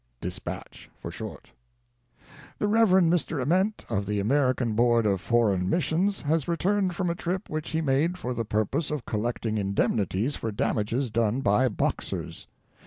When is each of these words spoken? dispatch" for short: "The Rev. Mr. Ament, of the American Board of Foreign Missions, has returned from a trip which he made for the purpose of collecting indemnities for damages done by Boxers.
dispatch" 0.19 0.89
for 0.97 1.11
short: 1.11 1.51
"The 2.57 2.67
Rev. 2.67 2.89
Mr. 2.89 3.39
Ament, 3.39 3.85
of 3.87 4.07
the 4.07 4.19
American 4.19 4.73
Board 4.73 5.05
of 5.05 5.21
Foreign 5.21 5.69
Missions, 5.69 6.23
has 6.23 6.47
returned 6.47 6.95
from 6.95 7.11
a 7.11 7.13
trip 7.13 7.51
which 7.51 7.69
he 7.69 7.81
made 7.81 8.17
for 8.17 8.33
the 8.33 8.43
purpose 8.43 8.89
of 8.89 9.05
collecting 9.05 9.59
indemnities 9.59 10.35
for 10.35 10.51
damages 10.51 11.11
done 11.11 11.41
by 11.41 11.67
Boxers. 11.67 12.47